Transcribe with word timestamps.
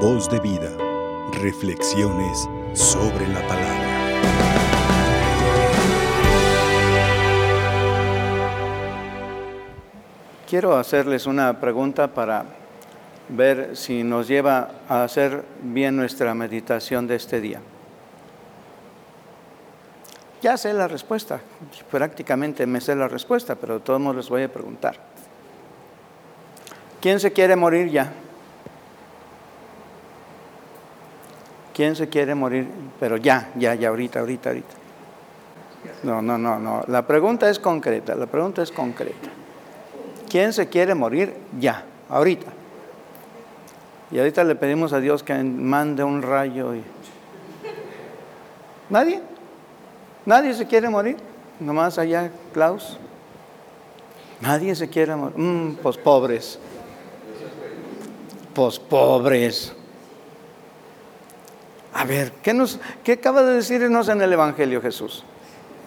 Voz 0.00 0.28
de 0.28 0.38
vida. 0.40 0.70
Reflexiones 1.40 2.46
sobre 2.74 3.26
la 3.28 3.40
palabra. 3.48 3.86
Quiero 10.46 10.76
hacerles 10.76 11.24
una 11.24 11.58
pregunta 11.58 12.08
para 12.08 12.44
ver 13.30 13.74
si 13.74 14.02
nos 14.04 14.28
lleva 14.28 14.68
a 14.86 15.02
hacer 15.02 15.42
bien 15.62 15.96
nuestra 15.96 16.34
meditación 16.34 17.06
de 17.06 17.16
este 17.16 17.40
día. 17.40 17.62
Ya 20.42 20.58
sé 20.58 20.74
la 20.74 20.88
respuesta, 20.88 21.40
prácticamente 21.90 22.66
me 22.66 22.82
sé 22.82 22.94
la 22.94 23.08
respuesta, 23.08 23.54
pero 23.54 23.78
de 23.78 23.80
todos 23.80 23.98
modos 23.98 24.16
les 24.16 24.28
voy 24.28 24.42
a 24.42 24.52
preguntar. 24.52 24.98
¿Quién 27.00 27.18
se 27.18 27.32
quiere 27.32 27.56
morir 27.56 27.90
ya? 27.90 28.12
¿Quién 31.76 31.94
se 31.94 32.08
quiere 32.08 32.34
morir? 32.34 32.66
Pero 32.98 33.18
ya, 33.18 33.50
ya, 33.54 33.74
ya, 33.74 33.90
ahorita, 33.90 34.20
ahorita, 34.20 34.48
ahorita. 34.48 34.74
No, 36.04 36.22
no, 36.22 36.38
no, 36.38 36.58
no. 36.58 36.82
La 36.88 37.06
pregunta 37.06 37.50
es 37.50 37.58
concreta, 37.58 38.14
la 38.14 38.24
pregunta 38.24 38.62
es 38.62 38.72
concreta. 38.72 39.28
¿Quién 40.26 40.54
se 40.54 40.70
quiere 40.70 40.94
morir 40.94 41.34
ya, 41.60 41.84
ahorita? 42.08 42.46
Y 44.10 44.18
ahorita 44.18 44.42
le 44.44 44.54
pedimos 44.54 44.94
a 44.94 45.00
Dios 45.00 45.22
que 45.22 45.34
mande 45.34 46.02
un 46.02 46.22
rayo. 46.22 46.74
Y... 46.74 46.82
¿Nadie? 48.88 49.20
¿Nadie 50.24 50.54
se 50.54 50.66
quiere 50.66 50.88
morir? 50.88 51.18
Nomás 51.60 51.98
allá, 51.98 52.30
Klaus. 52.54 52.98
Nadie 54.40 54.74
se 54.74 54.88
quiere 54.88 55.14
morir. 55.14 55.36
Mm, 55.36 55.74
pues 55.82 55.98
pobres. 55.98 56.58
Pues 58.54 58.78
pobres. 58.78 59.75
A 61.96 62.04
ver, 62.04 62.30
¿qué, 62.42 62.52
nos, 62.52 62.78
¿qué 63.02 63.12
acaba 63.12 63.42
de 63.42 63.54
decirnos 63.54 64.10
en 64.10 64.20
el 64.20 64.30
Evangelio 64.30 64.82
Jesús? 64.82 65.24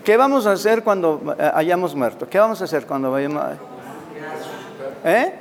¿Qué 0.04 0.18
vamos 0.18 0.48
a 0.48 0.54
hacer 0.54 0.84
cuando 0.84 1.36
eh, 1.38 1.52
hayamos 1.54 1.94
muerto? 1.94 2.28
¿Qué 2.28 2.40
vamos 2.40 2.60
a 2.62 2.64
hacer 2.64 2.88
cuando 2.88 3.12
vayamos 3.12 3.44
a... 3.44 3.58
¿Eh? 5.06 5.34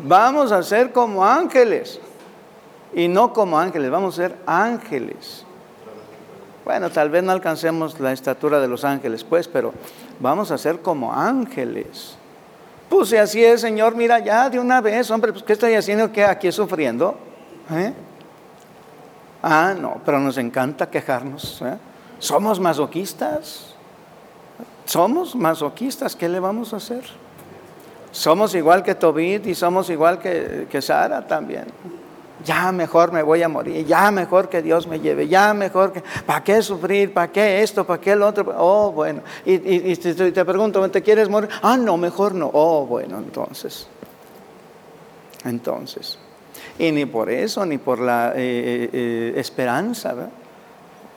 Vamos 0.00 0.52
a 0.52 0.62
ser 0.62 0.92
como 0.92 1.24
ángeles. 1.24 1.98
Y 2.92 3.08
no 3.08 3.32
como 3.32 3.58
ángeles, 3.58 3.90
vamos 3.90 4.18
a 4.18 4.28
ser 4.28 4.36
ángeles. 4.44 5.46
Bueno, 6.62 6.90
tal 6.90 7.08
vez 7.08 7.24
no 7.24 7.32
alcancemos 7.32 7.98
la 8.00 8.12
estatura 8.12 8.60
de 8.60 8.68
los 8.68 8.84
ángeles, 8.84 9.24
pues, 9.24 9.48
pero 9.48 9.72
vamos 10.20 10.50
a 10.50 10.58
ser 10.58 10.80
como 10.80 11.14
ángeles. 11.14 12.18
Pues 12.90 13.08
si 13.08 13.16
así 13.16 13.42
es, 13.42 13.62
Señor, 13.62 13.96
mira 13.96 14.18
ya 14.18 14.50
de 14.50 14.58
una 14.58 14.82
vez, 14.82 15.10
hombre, 15.10 15.32
pues 15.32 15.42
¿qué 15.44 15.54
estoy 15.54 15.72
haciendo 15.72 16.12
¿Qué 16.12 16.24
aquí 16.24 16.52
sufriendo? 16.52 17.16
¿Eh? 17.70 17.94
Ah, 19.46 19.74
no, 19.78 20.00
pero 20.06 20.18
nos 20.20 20.38
encanta 20.38 20.88
quejarnos. 20.88 21.60
¿eh? 21.60 21.76
Somos 22.18 22.58
masoquistas. 22.58 23.74
Somos 24.86 25.36
masoquistas, 25.36 26.16
¿qué 26.16 26.30
le 26.30 26.40
vamos 26.40 26.72
a 26.72 26.76
hacer? 26.76 27.04
Somos 28.10 28.54
igual 28.54 28.82
que 28.82 28.94
Tobit 28.94 29.46
y 29.46 29.54
somos 29.54 29.90
igual 29.90 30.18
que, 30.18 30.80
Sara 30.80 31.26
también. 31.26 31.66
Ya 32.42 32.72
mejor 32.72 33.12
me 33.12 33.22
voy 33.22 33.42
a 33.42 33.48
morir, 33.48 33.84
ya 33.84 34.10
mejor 34.10 34.48
que 34.48 34.62
Dios 34.62 34.86
me 34.86 34.98
lleve, 35.00 35.28
ya 35.28 35.52
mejor 35.52 35.92
que... 35.92 36.02
¿Para 36.24 36.42
qué 36.42 36.62
sufrir? 36.62 37.12
¿Para 37.12 37.30
qué 37.30 37.62
esto? 37.62 37.86
¿Para 37.86 38.00
qué 38.00 38.16
lo 38.16 38.26
otro? 38.26 38.50
Oh, 38.56 38.92
bueno. 38.92 39.20
Y, 39.44 39.94
te, 39.96 40.44
pregunto, 40.46 40.88
¿te 40.90 41.02
quieres 41.02 41.28
morir? 41.28 41.50
Ah, 41.60 41.76
no, 41.76 41.98
mejor 41.98 42.34
no. 42.34 42.50
Oh, 42.50 42.86
bueno, 42.86 43.18
entonces. 43.18 43.86
Entonces. 45.44 46.18
Y 46.78 46.92
ni 46.92 47.06
por 47.06 47.30
eso, 47.30 47.64
ni 47.66 47.78
por 47.78 48.00
la 48.00 48.32
eh, 48.32 48.34
eh, 48.36 48.90
eh, 48.92 49.34
esperanza, 49.36 50.14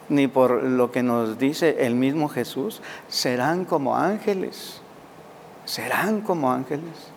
ni 0.09 0.27
por 0.27 0.63
lo 0.63 0.91
que 0.91 1.03
nos 1.03 1.37
dice 1.39 1.77
el 1.85 1.95
mismo 1.95 2.29
Jesús, 2.29 2.81
serán 3.07 3.65
como 3.65 3.95
ángeles 3.95 4.81
serán 5.67 6.21
como 6.21 6.51
ángeles. 6.51 7.11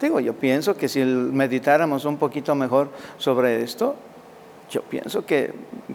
Digo, 0.00 0.20
yo 0.20 0.34
pienso 0.34 0.76
que 0.76 0.88
si 0.88 1.00
meditáramos 1.00 2.04
un 2.04 2.16
poquito 2.16 2.54
mejor 2.54 2.90
sobre 3.18 3.62
esto, 3.62 3.94
yo 4.70 4.82
pienso 4.82 5.26
que 5.26 5.52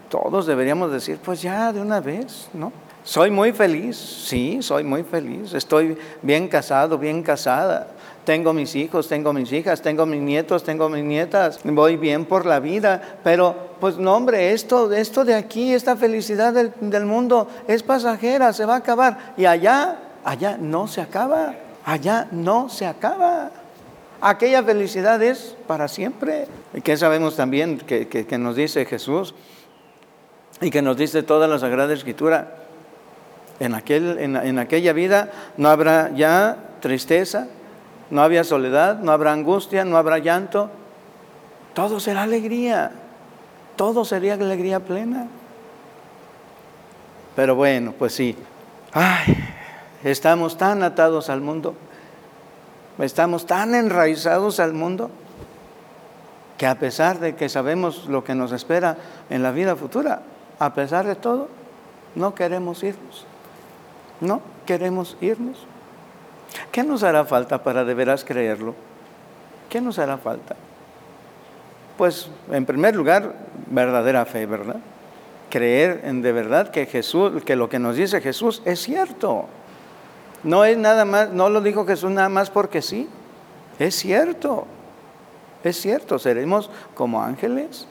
todos 0.10 0.46
deberíamos 0.46 0.92
decir, 0.92 1.18
pues 1.24 1.42
ya 1.42 1.74
de 1.74 1.82
una 1.82 2.00
vez, 2.00 2.50
¿no? 2.54 2.72
Soy 3.04 3.32
muy 3.32 3.54
feliz, 3.54 3.96
sí, 3.98 4.60
soy 4.62 4.84
muy 4.84 5.04
feliz, 5.04 5.54
estoy 5.54 5.98
bien 6.22 6.50
casado, 6.50 6.98
bien 6.98 7.24
casada, 7.24 7.88
tengo 8.28 8.52
mis 8.52 8.76
hijos, 8.76 9.08
tengo 9.08 9.32
mis 9.32 9.54
hijas, 9.54 9.82
tengo 9.82 10.06
mis 10.06 10.22
nietos, 10.22 10.62
tengo 10.64 10.90
mis 10.90 11.06
nietas, 11.06 11.62
voy 11.64 11.96
bien 11.96 12.26
por 12.26 12.46
la 12.46 12.60
vida, 12.60 13.20
pero 13.24 13.56
pues 13.80 13.98
no 13.98 14.14
hombre, 14.14 14.52
esto, 14.52 14.92
esto 14.92 15.24
de 15.24 15.34
aquí, 15.34 15.74
esta 15.74 15.96
felicidad 15.96 16.52
del, 16.54 17.06
mundo 17.06 17.48
es 17.70 17.84
pasajera, 17.84 18.52
se 18.52 18.66
va 18.66 18.74
a 18.74 18.80
acabar 18.80 19.34
y 19.38 19.46
allá, 19.46 19.98
allá 20.26 20.58
no 20.60 20.90
se 20.90 21.00
acaba 21.00 21.56
allá 21.88 22.28
no 22.32 22.68
se 22.68 22.86
acaba. 22.86 23.50
Aquella 24.20 24.62
felicidad 24.62 25.24
es 25.24 25.56
para 25.68 25.88
siempre. 25.88 26.48
Que 26.84 26.98
sabemos 26.98 27.38
también 27.38 27.78
que, 27.78 28.38
nos 28.38 28.58
dice 28.58 28.86
Jesús 28.86 29.34
y 30.60 30.70
que 30.70 30.82
nos 30.82 30.98
dice 30.98 31.24
toda 31.24 31.48
la 31.48 31.60
Sagrada 31.60 31.94
Escritura. 31.94 32.56
En, 33.62 33.74
aquel, 33.74 34.18
en, 34.20 34.60
aquella 34.60 34.92
vida 34.92 35.32
no 35.56 35.70
habrá 35.70 36.12
ya 36.14 36.58
tristeza, 36.82 37.48
no 38.10 38.22
había 38.22 38.44
soledad, 38.44 39.00
no 39.00 39.12
habrá 39.12 39.34
angustia, 39.34 39.86
no 39.86 39.98
habrá 39.98 40.20
llanto. 40.20 40.70
Todo 41.74 42.00
será 42.00 42.24
alegría. 42.24 42.92
Todo 43.76 44.06
sería 44.06 44.34
alegría 44.34 44.80
plena. 44.80 45.28
Pero 47.36 47.56
bueno, 47.56 47.94
pues 47.98 48.14
sí. 48.14 48.36
Ay, 48.94 49.36
Estamos 50.04 50.58
tan 50.58 50.84
atados 50.84 51.30
al 51.30 51.42
mundo, 51.42 51.74
estamos 53.00 53.46
tan 53.48 53.74
enraizados 53.74 54.60
al 54.60 54.74
mundo, 54.74 55.10
que 56.58 56.68
a 56.68 56.76
pesar 56.76 57.20
de 57.20 57.36
que 57.36 57.50
sabemos 57.50 58.06
lo 58.08 58.24
que 58.24 58.36
nos 58.36 58.52
espera 58.52 58.98
en 59.30 59.42
la 59.42 59.52
vida 59.52 59.76
futura, 59.76 60.22
a 60.60 60.74
pesar 60.74 61.06
de 61.06 61.16
todo, 61.16 61.50
no 62.16 62.36
queremos 62.36 62.84
irnos. 62.84 63.26
No 64.22 64.42
queremos 64.66 65.18
irnos. 65.20 65.66
¿Qué 66.72 66.84
nos 66.84 67.04
hará 67.04 67.26
falta 67.26 67.64
para 67.64 67.84
de 67.84 67.94
veras 67.94 68.24
creerlo? 68.24 68.76
¿Qué 69.70 69.82
nos 69.82 70.00
hará 70.00 70.18
falta? 70.18 70.56
Pues, 71.98 72.30
en 72.52 72.66
primer 72.66 72.96
lugar, 72.96 73.36
verdadera 73.68 74.26
fe, 74.26 74.46
¿verdad? 74.46 74.78
Creer 75.50 76.02
en 76.04 76.22
de 76.22 76.32
verdad 76.32 76.70
que 76.70 76.86
Jesús, 76.86 77.44
que 77.44 77.56
lo 77.56 77.70
que 77.70 77.80
nos 77.80 77.96
dice 77.96 78.22
Jesús 78.22 78.62
es 78.66 78.80
cierto. 78.80 79.46
No 80.44 80.64
es 80.64 80.78
nada 80.78 81.06
más, 81.06 81.32
no 81.32 81.50
lo 81.50 81.62
dijo 81.62 81.86
Jesús 81.86 82.12
nada 82.12 82.30
más 82.30 82.50
porque 82.50 82.82
sí. 82.82 83.10
Es 83.80 83.96
cierto, 83.96 84.66
es 85.64 85.80
cierto, 85.80 86.20
seremos 86.20 86.70
como 86.94 87.22
ángeles. 87.22 87.88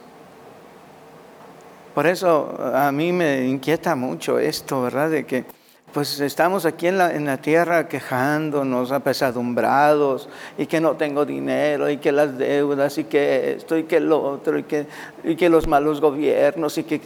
Por 1.94 2.06
eso 2.06 2.54
a 2.74 2.92
mí 2.92 3.12
me 3.12 3.46
inquieta 3.46 3.94
mucho 3.96 4.38
esto, 4.38 4.82
¿verdad? 4.82 5.10
De 5.10 5.26
que 5.26 5.44
pues 5.96 6.20
estamos 6.20 6.66
aquí 6.66 6.88
en 6.88 6.98
la, 6.98 7.14
en 7.14 7.24
la, 7.24 7.38
tierra 7.38 7.88
quejándonos, 7.88 8.92
apesadumbrados, 8.92 10.28
y 10.58 10.66
que 10.66 10.78
no 10.78 10.94
tengo 10.96 11.24
dinero, 11.24 11.88
y 11.88 11.96
que 11.96 12.12
las 12.12 12.36
deudas, 12.36 12.98
y 12.98 13.04
que 13.04 13.54
esto, 13.54 13.78
y 13.78 13.84
que 13.84 13.98
lo 13.98 14.22
otro, 14.22 14.58
y 14.58 14.64
que, 14.64 14.86
y 15.24 15.36
que 15.36 15.48
los 15.48 15.66
malos 15.66 16.02
gobiernos, 16.02 16.76
y 16.76 16.84
que, 16.84 17.00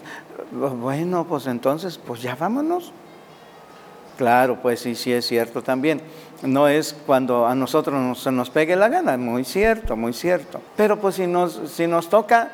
bueno, 0.51 1.25
pues 1.25 1.47
entonces, 1.47 2.01
pues 2.05 2.21
ya 2.21 2.35
vámonos. 2.35 2.93
Claro, 4.19 4.59
pues 4.61 4.81
sí, 4.81 4.97
sí 4.97 5.13
es 5.13 5.25
cierto 5.25 5.63
también. 5.63 6.03
No 6.43 6.67
es 6.67 6.93
cuando 7.07 7.47
a 7.47 7.55
nosotros 7.55 8.21
se 8.21 8.33
nos 8.33 8.51
pegue 8.51 8.75
la 8.75 8.89
gana, 8.89 9.17
muy 9.17 9.45
cierto, 9.45 9.95
muy 9.95 10.13
cierto. 10.13 10.61
Pero 10.77 11.01
pues 11.01 11.15
si 11.15 11.29
nos, 11.29 11.61
si 11.71 11.87
nos 11.87 12.09
toca, 12.09 12.51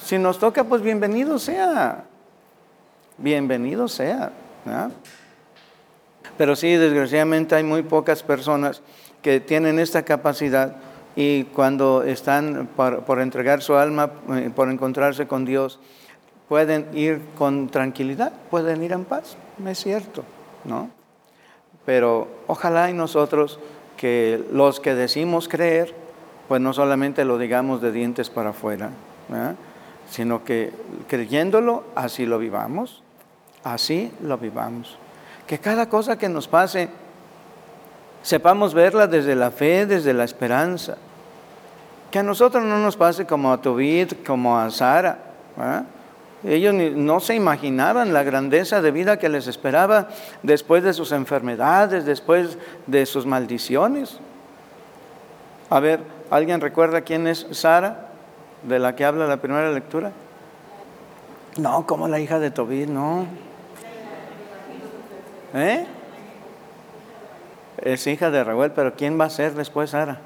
si 0.00 0.16
nos 0.16 0.38
toca, 0.38 0.62
pues 0.62 0.80
bienvenido 0.80 1.40
sea. 1.40 2.04
Bienvenido 3.18 3.88
sea. 3.88 4.30
Pero 6.40 6.56
sí, 6.56 6.74
desgraciadamente 6.74 7.54
hay 7.54 7.64
muy 7.64 7.82
pocas 7.82 8.22
personas 8.22 8.80
que 9.20 9.40
tienen 9.40 9.78
esta 9.78 10.04
capacidad 10.04 10.76
y 11.14 11.44
cuando 11.44 12.02
están 12.02 12.66
por, 12.76 13.20
entregar 13.20 13.60
su 13.60 13.74
alma, 13.74 14.10
eh, 14.30 14.50
por 14.56 14.70
encontrarse 14.70 15.26
con 15.26 15.44
Dios, 15.44 15.78
pueden 16.48 16.86
ir 16.94 17.20
con 17.36 17.68
tranquilidad, 17.68 18.32
pueden 18.50 18.82
ir 18.82 18.92
en 18.92 19.04
paz, 19.04 19.36
es 19.66 19.80
cierto. 19.80 20.24
¿no? 20.64 20.88
Pero 21.84 22.28
ojalá 22.46 22.88
y 22.88 22.94
nosotros 22.94 23.60
que 23.98 24.42
los 24.50 24.80
que 24.80 24.94
decimos 24.94 25.46
creer, 25.46 25.94
pues 26.48 26.62
no 26.62 26.72
solamente 26.72 27.26
lo 27.26 27.36
digamos 27.36 27.82
de 27.82 27.92
dientes 27.92 28.30
para 28.30 28.48
afuera, 28.48 28.88
sino 30.08 30.42
que 30.42 30.72
creyéndolo, 31.06 31.84
así 31.94 32.24
lo 32.24 32.38
vivamos, 32.38 33.02
así 33.62 34.10
lo 34.22 34.38
vivamos. 34.38 34.96
Que 35.50 35.58
cada 35.58 35.88
cosa 35.88 36.16
que 36.16 36.28
nos 36.28 36.46
pase, 36.46 36.88
sepamos 38.22 38.72
verla 38.72 39.08
desde 39.08 39.34
la 39.34 39.50
fe, 39.50 39.84
desde 39.84 40.14
la 40.14 40.22
esperanza. 40.22 40.96
Que 42.12 42.20
a 42.20 42.22
nosotros 42.22 42.62
no 42.62 42.78
nos 42.78 42.96
pase 42.96 43.26
como 43.26 43.52
a 43.52 43.60
Tobit, 43.60 44.24
como 44.24 44.56
a 44.56 44.70
Sara. 44.70 45.18
Ellos 46.44 46.72
no 46.72 47.18
se 47.18 47.34
imaginaban 47.34 48.12
la 48.12 48.22
grandeza 48.22 48.80
de 48.80 48.92
vida 48.92 49.18
que 49.18 49.28
les 49.28 49.48
esperaba 49.48 50.06
después 50.44 50.84
de 50.84 50.92
sus 50.92 51.10
enfermedades, 51.10 52.04
después 52.04 52.56
de 52.86 53.04
sus 53.04 53.26
maldiciones. 53.26 54.20
A 55.68 55.80
ver, 55.80 55.98
¿alguien 56.30 56.60
recuerda 56.60 57.00
quién 57.00 57.26
es 57.26 57.48
Sara, 57.50 58.12
de 58.62 58.78
la 58.78 58.94
que 58.94 59.04
habla 59.04 59.26
la 59.26 59.38
primera 59.38 59.72
lectura? 59.72 60.12
No, 61.56 61.88
como 61.88 62.06
la 62.06 62.20
hija 62.20 62.38
de 62.38 62.52
Tobit, 62.52 62.88
no. 62.88 63.49
¿Eh? 65.54 65.86
Es 67.78 68.06
hija 68.06 68.30
de 68.30 68.44
Raúl, 68.44 68.70
pero 68.72 68.94
¿quién 68.94 69.18
va 69.18 69.24
a 69.24 69.30
ser 69.30 69.54
después 69.54 69.90
Sara? 69.90 70.20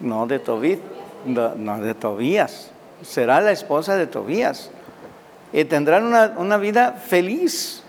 No 0.00 0.26
de 0.26 0.38
Tobit, 0.38 0.80
no, 1.26 1.80
de 1.80 1.94
Tobías. 1.94 2.70
Será 3.02 3.40
la 3.40 3.52
esposa 3.52 3.96
de 3.96 4.06
Tobías. 4.06 4.70
Y 5.52 5.64
tendrán 5.64 6.04
una, 6.04 6.34
una 6.36 6.56
vida 6.56 6.92
feliz. 6.92 7.82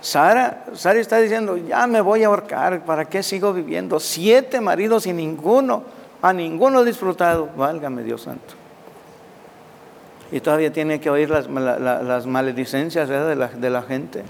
Sara, 0.00 0.64
Sara 0.74 1.00
está 1.00 1.18
diciendo, 1.18 1.56
ya 1.56 1.86
me 1.86 2.00
voy 2.00 2.22
a 2.22 2.28
ahorcar, 2.28 2.84
¿para 2.84 3.04
qué 3.06 3.22
sigo 3.22 3.52
viviendo? 3.52 3.98
Siete 3.98 4.60
maridos 4.60 5.06
y 5.06 5.12
ninguno, 5.12 5.82
a 6.22 6.32
ninguno 6.32 6.84
disfrutado, 6.84 7.48
válgame 7.56 8.04
Dios 8.04 8.22
santo. 8.22 8.54
Y 10.30 10.40
todavía 10.40 10.72
tiene 10.72 11.00
que 11.00 11.10
oír 11.10 11.30
las, 11.30 12.26
maledicencias 12.26 13.08
de 13.08 13.70
la, 13.70 13.82
gente. 13.82 14.24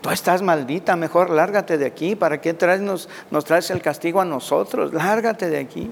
Tú 0.00 0.10
estás 0.10 0.42
maldita, 0.42 0.96
mejor 0.96 1.30
lárgate 1.30 1.78
de 1.78 1.86
aquí. 1.86 2.16
¿Para 2.16 2.40
qué 2.40 2.54
traes, 2.54 2.80
nos, 2.80 3.08
nos 3.30 3.44
traes 3.44 3.70
el 3.70 3.80
castigo 3.80 4.20
a 4.20 4.24
nosotros? 4.24 4.92
Lárgate 4.92 5.48
de 5.48 5.58
aquí. 5.58 5.90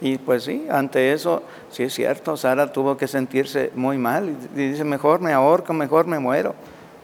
Y 0.00 0.18
pues 0.18 0.44
sí, 0.44 0.66
ante 0.70 1.12
eso, 1.12 1.42
sí 1.70 1.82
es 1.82 1.92
cierto, 1.92 2.36
Sara 2.36 2.72
tuvo 2.72 2.96
que 2.96 3.08
sentirse 3.08 3.72
muy 3.74 3.98
mal. 3.98 4.36
Y 4.54 4.68
dice, 4.70 4.84
mejor 4.84 5.20
me 5.20 5.32
ahorco, 5.32 5.72
mejor 5.72 6.06
me 6.06 6.20
muero, 6.20 6.54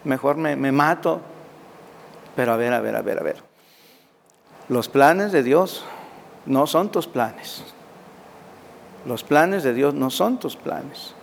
mejor 0.04 0.36
me, 0.36 0.54
me 0.54 0.70
mato. 0.70 1.20
Pero 2.36 2.52
a 2.52 2.56
ver, 2.56 2.72
a 2.72 2.80
ver, 2.80 2.94
a 2.94 3.02
ver, 3.02 3.18
a 3.18 3.22
ver. 3.22 3.36
Los 4.68 4.88
planes 4.88 5.32
de 5.32 5.42
Dios 5.42 5.84
no 6.46 6.68
son 6.68 6.90
tus 6.90 7.08
planes. 7.08 7.74
Los 9.06 9.22
planes 9.22 9.62
de 9.62 9.74
Dios 9.74 9.94
no 9.94 10.10
son 10.10 10.38
tus 10.38 10.56
planes. 10.56 11.14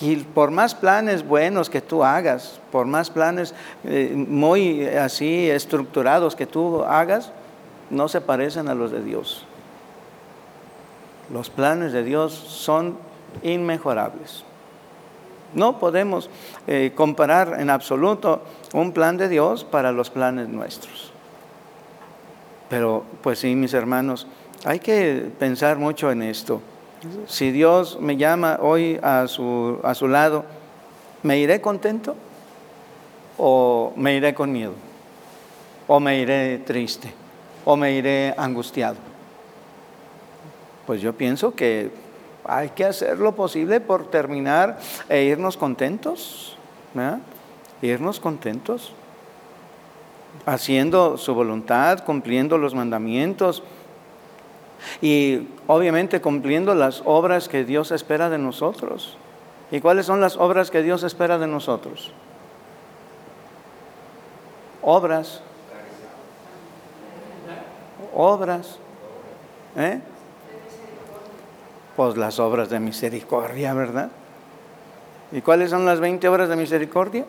Y 0.00 0.16
por 0.16 0.50
más 0.50 0.74
planes 0.74 1.26
buenos 1.26 1.70
que 1.70 1.80
tú 1.80 2.04
hagas, 2.04 2.60
por 2.70 2.86
más 2.86 3.10
planes 3.10 3.54
eh, 3.84 4.12
muy 4.14 4.86
así 4.86 5.48
estructurados 5.48 6.36
que 6.36 6.46
tú 6.46 6.82
hagas, 6.82 7.32
no 7.88 8.08
se 8.08 8.20
parecen 8.20 8.68
a 8.68 8.74
los 8.74 8.90
de 8.90 9.02
Dios. 9.02 9.44
Los 11.32 11.48
planes 11.48 11.92
de 11.92 12.04
Dios 12.04 12.32
son 12.32 12.98
inmejorables. 13.42 14.44
No 15.54 15.78
podemos 15.78 16.28
eh, 16.66 16.92
comparar 16.94 17.60
en 17.60 17.70
absoluto 17.70 18.42
un 18.74 18.92
plan 18.92 19.16
de 19.16 19.28
Dios 19.28 19.64
para 19.64 19.92
los 19.92 20.10
planes 20.10 20.48
nuestros. 20.48 21.12
Pero 22.68 23.04
pues 23.22 23.38
sí, 23.38 23.54
mis 23.54 23.72
hermanos, 23.72 24.26
hay 24.64 24.80
que 24.80 25.30
pensar 25.38 25.78
mucho 25.78 26.10
en 26.10 26.22
esto. 26.22 26.60
Si 27.26 27.50
Dios 27.50 27.98
me 28.00 28.16
llama 28.16 28.58
hoy 28.60 28.98
a 29.02 29.26
su, 29.28 29.78
a 29.82 29.94
su 29.94 30.08
lado, 30.08 30.44
¿me 31.22 31.38
iré 31.38 31.60
contento 31.60 32.14
o 33.36 33.92
me 33.96 34.14
iré 34.14 34.34
con 34.34 34.52
miedo? 34.52 34.72
¿O 35.86 36.00
me 36.00 36.18
iré 36.18 36.58
triste? 36.58 37.12
¿O 37.64 37.76
me 37.76 37.92
iré 37.92 38.34
angustiado? 38.36 38.96
Pues 40.86 41.00
yo 41.00 41.12
pienso 41.12 41.54
que 41.54 41.90
hay 42.44 42.70
que 42.70 42.84
hacer 42.84 43.18
lo 43.18 43.34
posible 43.34 43.80
por 43.80 44.08
terminar 44.08 44.78
e 45.08 45.24
irnos 45.24 45.56
contentos, 45.56 46.56
irnos 47.82 48.20
contentos, 48.20 48.92
haciendo 50.46 51.18
su 51.18 51.34
voluntad, 51.34 52.04
cumpliendo 52.04 52.56
los 52.56 52.74
mandamientos 52.74 53.62
y 55.00 55.48
obviamente 55.66 56.20
cumpliendo 56.20 56.74
las 56.74 57.02
obras 57.04 57.48
que 57.48 57.64
Dios 57.64 57.90
espera 57.90 58.30
de 58.30 58.38
nosotros. 58.38 59.16
¿Y 59.70 59.80
cuáles 59.80 60.06
son 60.06 60.20
las 60.20 60.36
obras 60.36 60.70
que 60.70 60.82
Dios 60.82 61.02
espera 61.02 61.38
de 61.38 61.46
nosotros? 61.46 62.12
Obras. 64.82 65.40
Obras. 68.14 68.78
¿Eh? 69.76 70.00
Pues 71.96 72.16
las 72.16 72.38
obras 72.38 72.70
de 72.70 72.78
misericordia, 72.78 73.74
¿verdad? 73.74 74.10
¿Y 75.32 75.40
cuáles 75.40 75.70
son 75.70 75.84
las 75.84 75.98
20 75.98 76.28
obras 76.28 76.48
de 76.48 76.56
misericordia? 76.56 77.24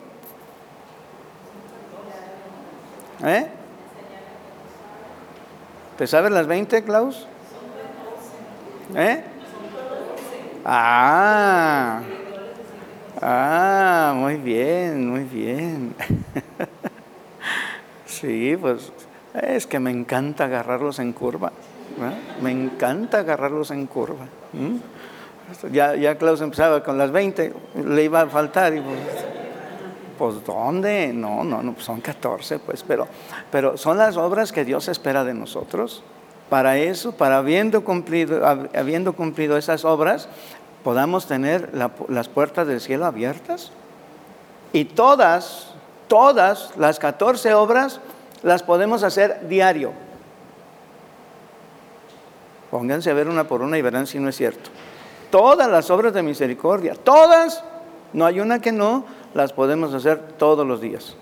¿Eh? 3.24 3.48
¿Te 5.96 6.06
sabes 6.06 6.30
las 6.30 6.46
20, 6.46 6.84
Klaus? 6.84 7.26
¿Eh? 8.94 9.22
Ah, 10.64 12.00
ah, 13.20 14.12
muy 14.16 14.36
bien, 14.36 15.10
muy 15.10 15.24
bien. 15.24 15.94
sí, 18.06 18.56
pues 18.60 18.92
es 19.34 19.66
que 19.66 19.78
me 19.78 19.90
encanta 19.90 20.44
agarrarlos 20.44 20.98
en 20.98 21.12
curva. 21.12 21.52
Me 22.40 22.50
encanta 22.50 23.20
agarrarlos 23.20 23.70
en 23.70 23.86
curva. 23.86 24.26
Ya, 25.72 25.94
ya 25.94 26.16
Klaus 26.16 26.40
empezaba 26.40 26.82
con 26.82 26.98
las 26.98 27.10
20, 27.10 27.52
le 27.84 28.04
iba 28.04 28.22
a 28.22 28.26
faltar 28.26 28.74
y 28.74 28.80
pues, 28.80 28.98
pues 30.18 30.44
¿dónde? 30.44 31.12
No, 31.12 31.44
no, 31.44 31.62
no, 31.62 31.74
son 31.78 32.00
14, 32.00 32.58
pues, 32.58 32.84
pero, 32.86 33.08
pero 33.50 33.76
son 33.76 33.98
las 33.98 34.16
obras 34.16 34.52
que 34.52 34.64
Dios 34.64 34.88
espera 34.88 35.24
de 35.24 35.34
nosotros. 35.34 36.02
Para 36.48 36.78
eso, 36.78 37.12
para 37.12 37.38
habiendo 37.38 37.84
cumplido, 37.84 38.46
habiendo 38.46 39.12
cumplido 39.12 39.56
esas 39.58 39.84
obras, 39.84 40.28
podamos 40.82 41.26
tener 41.26 41.70
las 42.08 42.28
puertas 42.28 42.66
del 42.66 42.80
cielo 42.80 43.04
abiertas. 43.04 43.72
Y 44.72 44.86
todas, 44.86 45.74
todas 46.08 46.76
las 46.76 46.98
14 46.98 47.54
obras 47.54 48.00
las 48.42 48.62
podemos 48.62 49.02
hacer 49.02 49.48
diario. 49.48 49.92
Pónganse 52.70 53.10
a 53.10 53.14
ver 53.14 53.28
una 53.28 53.44
por 53.44 53.62
una 53.62 53.78
y 53.78 53.82
verán 53.82 54.06
si 54.06 54.18
no 54.18 54.28
es 54.28 54.36
cierto. 54.36 54.70
Todas 55.30 55.70
las 55.70 55.90
obras 55.90 56.12
de 56.12 56.22
misericordia, 56.22 56.94
todas, 56.94 57.62
no 58.12 58.24
hay 58.24 58.40
una 58.40 58.60
que 58.60 58.72
no, 58.72 59.04
las 59.34 59.52
podemos 59.52 59.92
hacer 59.94 60.18
todos 60.38 60.66
los 60.66 60.80
días. 60.80 61.16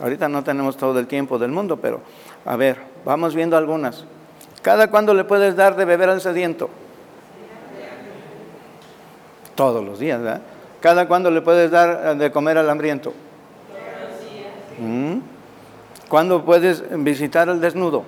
Ahorita 0.00 0.28
no 0.28 0.42
tenemos 0.42 0.76
todo 0.76 0.98
el 0.98 1.06
tiempo 1.06 1.38
del 1.38 1.50
mundo, 1.50 1.76
pero 1.76 2.00
a 2.44 2.56
ver, 2.56 2.78
vamos 3.04 3.34
viendo 3.34 3.56
algunas. 3.56 4.04
¿Cada 4.62 4.90
cuándo 4.90 5.14
le 5.14 5.24
puedes 5.24 5.56
dar 5.56 5.76
de 5.76 5.84
beber 5.84 6.08
al 6.08 6.20
sediento? 6.20 6.70
Todos 9.54 9.84
los 9.84 9.98
días, 9.98 10.20
¿verdad? 10.20 10.42
¿Cada 10.80 11.06
cuándo 11.06 11.30
le 11.30 11.40
puedes 11.40 11.70
dar 11.70 12.16
de 12.16 12.30
comer 12.30 12.58
al 12.58 12.68
hambriento? 12.68 13.14
¿Mm? 14.78 15.18
¿Cuándo 16.08 16.44
puedes 16.44 16.82
visitar 17.02 17.48
al 17.48 17.60
desnudo? 17.60 18.04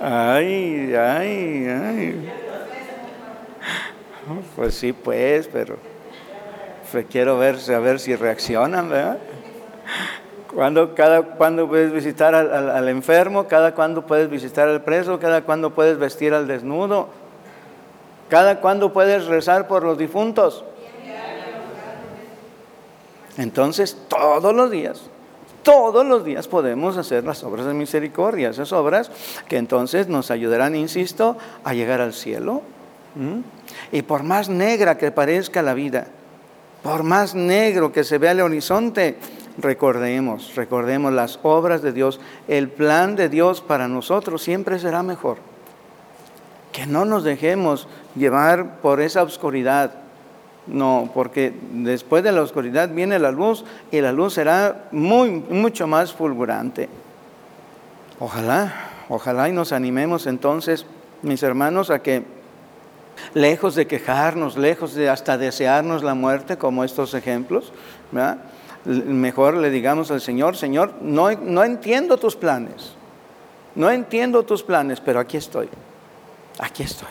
Ay, 0.00 0.94
ay, 0.94 1.66
ay. 1.66 2.32
Pues 4.54 4.74
sí, 4.74 4.92
pues, 4.92 5.48
pero 5.52 5.76
quiero 7.10 7.38
ver, 7.38 7.56
a 7.74 7.78
ver 7.78 8.00
si 8.00 8.14
reaccionan, 8.16 8.88
¿verdad? 8.88 9.18
Cuando, 10.54 10.94
cada 10.94 11.22
cuando 11.22 11.68
puedes 11.68 11.92
visitar 11.92 12.34
al, 12.34 12.88
enfermo, 12.88 13.46
cada 13.46 13.74
cuando 13.74 14.06
puedes 14.06 14.30
visitar 14.30 14.68
al 14.68 14.82
preso, 14.82 15.20
cada 15.20 15.42
cuando 15.42 15.74
puedes 15.74 15.98
vestir 15.98 16.32
al 16.32 16.48
desnudo, 16.48 17.08
cada 18.28 18.60
cuando 18.60 18.92
puedes 18.92 19.26
rezar 19.26 19.68
por 19.68 19.82
los 19.84 19.98
difuntos. 19.98 20.64
Entonces, 23.36 23.96
todos 24.08 24.52
los 24.54 24.70
días, 24.70 25.02
todos 25.62 26.04
los 26.04 26.24
días 26.24 26.48
podemos 26.48 26.96
hacer 26.96 27.24
las 27.24 27.44
obras 27.44 27.66
de 27.66 27.74
misericordia, 27.74 28.48
esas 28.48 28.72
obras 28.72 29.10
que 29.48 29.58
entonces 29.58 30.08
nos 30.08 30.30
ayudarán, 30.30 30.74
insisto, 30.74 31.36
a 31.62 31.74
llegar 31.74 32.00
al 32.00 32.14
cielo. 32.14 32.62
Y 33.92 34.02
por 34.02 34.22
más 34.22 34.48
negra 34.48 34.98
que 34.98 35.12
parezca 35.12 35.62
la 35.62 35.74
vida, 35.74 36.08
por 36.82 37.02
más 37.02 37.34
negro 37.34 37.92
que 37.92 38.04
se 38.04 38.18
vea 38.18 38.32
el 38.32 38.40
horizonte, 38.40 39.16
recordemos, 39.58 40.54
recordemos 40.54 41.12
las 41.12 41.38
obras 41.42 41.82
de 41.82 41.92
Dios, 41.92 42.20
el 42.46 42.68
plan 42.68 43.16
de 43.16 43.28
Dios 43.28 43.60
para 43.60 43.88
nosotros 43.88 44.42
siempre 44.42 44.78
será 44.78 45.02
mejor. 45.02 45.38
Que 46.72 46.86
no 46.86 47.04
nos 47.04 47.24
dejemos 47.24 47.88
llevar 48.14 48.80
por 48.80 49.00
esa 49.00 49.22
oscuridad. 49.22 49.94
No, 50.66 51.10
porque 51.14 51.54
después 51.72 52.22
de 52.22 52.30
la 52.30 52.42
oscuridad 52.42 52.90
viene 52.90 53.18
la 53.18 53.32
luz 53.32 53.64
y 53.90 54.00
la 54.00 54.12
luz 54.12 54.34
será 54.34 54.88
muy, 54.92 55.30
mucho 55.30 55.86
más 55.86 56.12
fulgurante. 56.12 56.88
Ojalá, 58.20 58.74
ojalá 59.08 59.48
y 59.48 59.52
nos 59.52 59.72
animemos 59.72 60.26
entonces, 60.26 60.84
mis 61.22 61.42
hermanos, 61.42 61.90
a 61.90 62.00
que 62.00 62.22
lejos 63.34 63.74
de 63.74 63.86
quejarnos, 63.86 64.56
lejos 64.56 64.94
de 64.94 65.08
hasta 65.08 65.38
desearnos 65.38 66.02
la 66.02 66.14
muerte, 66.14 66.56
como 66.56 66.84
estos 66.84 67.14
ejemplos, 67.14 67.72
mejor 68.84 69.56
le 69.56 69.70
digamos 69.70 70.10
al 70.10 70.20
Señor, 70.20 70.56
Señor, 70.56 70.94
no, 71.00 71.30
no 71.32 71.64
entiendo 71.64 72.16
tus 72.16 72.36
planes, 72.36 72.94
no 73.74 73.90
entiendo 73.90 74.44
tus 74.44 74.62
planes, 74.62 75.00
pero 75.00 75.20
aquí 75.20 75.36
estoy, 75.36 75.68
aquí 76.58 76.82
estoy. 76.82 77.08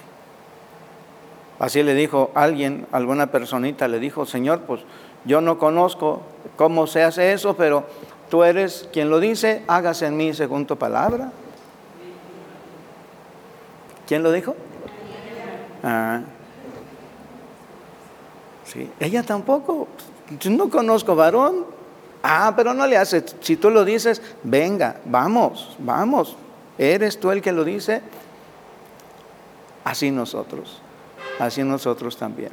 Así 1.60 1.82
le 1.82 1.96
dijo 1.96 2.32
alguien, 2.36 2.86
alguna 2.92 3.28
personita 3.28 3.88
le 3.88 4.00
dijo, 4.00 4.26
Señor, 4.26 4.62
pues 4.62 4.82
yo 5.26 5.42
no 5.42 5.58
conozco 5.58 6.22
cómo 6.56 6.86
se 6.88 7.04
hace 7.04 7.34
eso, 7.34 7.56
pero 7.56 7.86
tú 8.30 8.44
eres 8.44 8.88
quien 8.94 9.10
lo 9.10 9.20
dice, 9.20 9.64
hágase 9.68 10.06
en 10.06 10.18
mí 10.18 10.34
según 10.34 10.68
tu 10.68 10.78
palabra. 10.78 11.32
¿Quién 14.08 14.24
lo 14.24 14.32
dijo? 14.32 14.56
Ah. 15.88 16.22
Sí, 18.66 18.90
ella 19.00 19.24
tampoco. 19.24 19.88
No 20.50 20.70
conozco 20.70 21.16
varón. 21.16 21.66
Ah, 22.22 22.54
pero 22.56 22.74
no 22.74 22.86
le 22.86 22.98
hace. 22.98 23.24
Si 23.40 23.56
tú 23.56 23.70
lo 23.70 23.86
dices, 23.86 24.22
venga, 24.44 24.98
vamos, 25.06 25.76
vamos. 25.80 26.36
¿Eres 26.78 27.20
tú 27.20 27.32
el 27.32 27.42
que 27.42 27.54
lo 27.54 27.64
dice? 27.64 28.02
Así 29.86 30.12
nosotros 30.12 30.82
así 31.40 31.64
nosotros 31.64 32.18
también. 32.18 32.52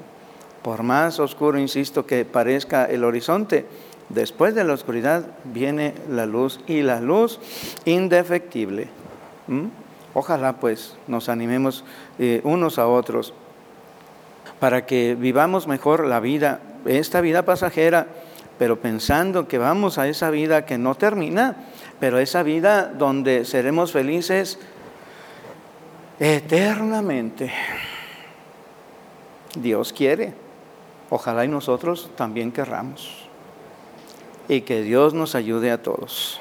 Por 0.63 0.83
más 0.83 1.19
oscuro, 1.21 1.59
insisto, 1.59 2.07
que 2.07 2.25
parezca 2.25 2.87
el 2.87 3.05
horizonte, 3.05 3.67
después 4.09 4.55
de 4.55 4.65
la 4.65 4.73
oscuridad 4.73 5.27
viene 5.45 5.95
la 6.09 6.27
luz 6.27 6.61
y 6.67 6.83
la 6.83 7.01
luz 7.01 7.39
indefectible. 7.85 8.89
Ojalá 10.15 10.55
pues 10.55 10.97
nos 11.09 11.29
animemos 11.29 11.85
eh, 12.19 12.41
unos 12.45 12.79
a 12.79 12.87
otros 12.87 13.35
para 14.61 14.87
que 14.87 15.17
vivamos 15.17 15.67
mejor 15.67 16.07
la 16.07 16.21
vida, 16.21 16.61
esta 16.87 17.21
vida 17.21 17.45
pasajera, 17.45 18.07
pero 18.59 18.81
pensando 18.81 19.49
que 19.49 19.59
vamos 19.59 19.99
a 19.99 20.07
esa 20.07 20.31
vida 20.31 20.65
que 20.65 20.79
no 20.79 20.95
termina, 20.95 21.57
pero 21.99 22.19
esa 22.19 22.43
vida 22.43 22.87
donde 22.87 23.45
seremos 23.45 23.93
felices 23.93 24.59
eternamente. 26.21 27.53
Dios 29.57 29.93
quiere. 29.93 30.35
Ojalá 31.11 31.45
y 31.45 31.49
nosotros 31.49 32.11
también 32.17 32.53
querramos. 32.53 33.29
Y 34.49 34.63
que 34.63 34.83
Dios 34.83 35.15
nos 35.15 35.35
ayude 35.35 35.71
a 35.71 35.83
todos. 35.83 36.41